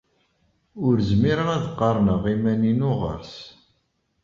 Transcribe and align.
Ur 0.85 0.95
zmireɣ 1.09 1.47
ad 1.55 1.65
qarneɣ 1.79 2.23
iman-inu 2.33 2.91
ɣer-s. 2.99 3.35